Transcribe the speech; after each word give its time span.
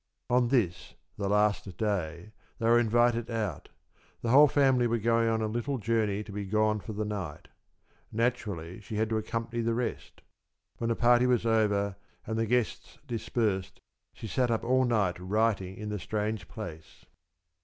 On 0.31 0.47
this 0.47 0.95
the 1.15 1.29
last 1.29 1.77
day 1.77 2.31
they 2.57 2.65
were 2.67 2.79
invited 2.79 3.29
out. 3.29 3.69
The 4.23 4.29
whole 4.31 4.47
family 4.47 4.87
were 4.87 4.97
going 4.97 5.29
on 5.29 5.43
a 5.43 5.47
little 5.47 5.77
journey 5.77 6.23
to 6.23 6.31
be 6.31 6.43
gone 6.45 6.79
for 6.79 6.93
the 6.93 7.05
night. 7.05 7.49
Naturally, 8.11 8.81
she 8.81 8.95
had 8.95 9.09
to 9.11 9.17
accompany 9.17 9.61
the 9.61 9.75
rest. 9.75 10.21
When 10.79 10.87
the 10.89 10.95
party 10.95 11.27
was 11.27 11.45
over 11.45 11.97
and 12.25 12.35
the 12.39 12.47
guests 12.47 12.97
dispersed, 13.05 13.79
she 14.11 14.25
sat 14.25 14.49
up 14.49 14.63
all 14.63 14.85
night 14.85 15.19
writing 15.19 15.75
in 15.77 15.89
the 15.89 15.99
strange 15.99 16.47
place. 16.47 17.05